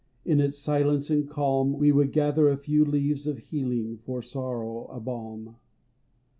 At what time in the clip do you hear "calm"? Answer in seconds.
1.29-1.73